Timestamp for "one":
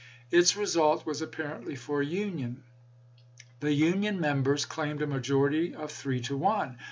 6.35-6.79